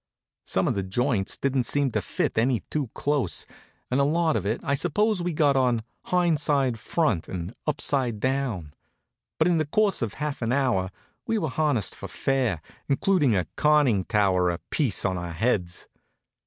[0.47, 3.45] Some of the joints didn't seem to fit any too close,
[3.91, 8.73] and a lot of it I suppose we got on hindside front and upside down,
[9.37, 10.89] but in the course of half an hour
[11.27, 15.87] we were harnessed for fair, including a conning tower apiece on our heads.